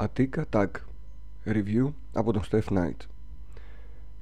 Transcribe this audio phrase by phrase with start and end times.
[0.00, 0.68] Attic Attack
[1.46, 2.96] Review από τον Steph Knight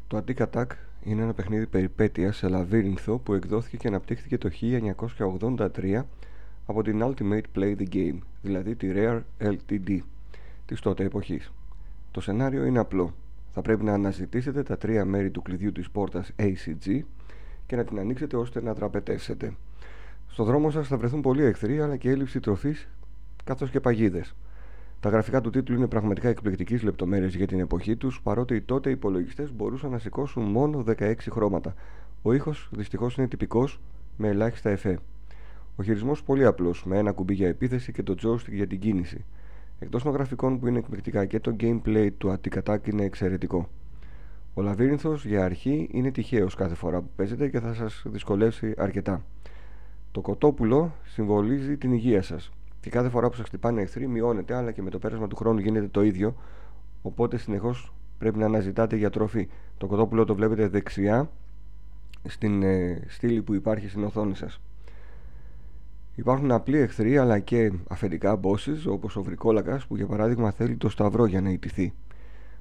[0.07, 0.67] Το Attic Attack
[1.05, 4.51] είναι ένα παιχνίδι περιπέτειας σε λαβύρινθο που εκδόθηκε και αναπτύχθηκε το
[5.19, 6.03] 1983
[6.67, 9.99] από την Ultimate Play the Game, δηλαδή τη Rare LTD
[10.67, 11.53] της τότε εποχής.
[12.11, 13.15] Το σενάριο είναι απλό.
[13.53, 17.01] Θα πρέπει να αναζητήσετε τα τρία μέρη του κλειδιού της πόρτας ACG
[17.67, 19.55] και να την ανοίξετε ώστε να τραπετεύσετε.
[20.29, 22.89] Στο δρόμο σας θα βρεθούν πολλοί εχθροί αλλά και έλλειψη τροφής
[23.45, 24.35] καθώς και παγίδες.
[25.01, 28.91] Τα γραφικά του τίτλου είναι πραγματικά εκπληκτική λεπτομέρειες για την εποχή τους, παρότι οι τότε
[28.91, 31.75] υπολογιστές μπορούσαν να σηκώσουν μόνο 16 χρώματα.
[32.23, 33.81] Ο ήχος δυστυχώς είναι τυπικός
[34.17, 34.99] με ελάχιστα εφέ.
[35.77, 39.25] Ο χειρισμός πολύ απλός, με ένα κουμπί για επίθεση και το joystick για την κίνηση.
[39.79, 43.69] Εκτός των γραφικών που είναι εκπληκτικά και το gameplay του Attack είναι εξαιρετικό.
[44.55, 49.25] Ο λαβύρινθος για αρχή είναι τυχαίος κάθε φορά που παίζετε και θα σας δυσκολεύσει αρκετά.
[50.13, 52.51] Το κοτόπουλο συμβολίζει την υγεία σας.
[52.89, 55.59] Και κάθε φορά που σας χτυπάνε εχθροί μειώνεται, αλλά και με το πέρασμα του χρόνου
[55.59, 56.35] γίνεται το ίδιο.
[57.03, 59.49] Οπότε συνεχώς πρέπει να αναζητάτε για τροφή.
[59.79, 61.31] Το κοτόπουλο το βλέπετε δεξιά
[62.29, 64.61] στην ε, στήλη που υπάρχει στην οθόνη σας.
[66.15, 70.89] Υπάρχουν απλοί εχθροί αλλά και αφεντικά bosses όπως ο βρικόλακας που για παράδειγμα θέλει το
[70.89, 71.95] σταυρό για να ιτηθεί.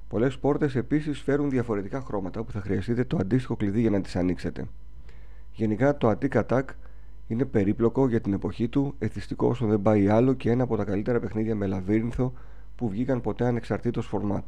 [0.08, 4.16] Πολλές πόρτες επίσης φέρουν διαφορετικά χρώματα που θα χρειαστείτε το αντίστοιχο κλειδί για να τις
[4.16, 4.64] ανοίξετε.
[5.52, 6.64] Γενικά το Attic Attack
[7.28, 10.84] είναι περίπλοκο για την εποχή του, εθιστικό όσο δεν πάει άλλο και ένα από τα
[10.84, 12.32] καλύτερα παιχνίδια με λαβύρινθο
[12.76, 14.44] που βγήκαν ποτέ ανεξαρτήτως φορμάτ.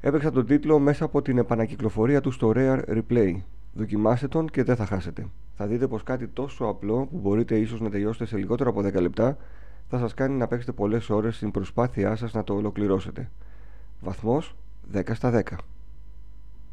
[0.00, 3.34] Έπαιξα τον τίτλο μέσα από την επανακυκλοφορία του στο Rare Replay.
[3.74, 5.26] Δοκιμάστε τον και δεν θα χάσετε.
[5.56, 9.00] Θα δείτε πως κάτι τόσο απλό που μπορείτε ίσως να τελειώσετε σε λιγότερο από 10
[9.00, 9.36] λεπτά
[9.88, 13.30] θα σας κάνει να παίξετε πολλές ώρες στην προσπάθειά σας να το ολοκληρώσετε.
[14.00, 14.56] Βαθμός
[14.92, 15.56] 10 στα 10.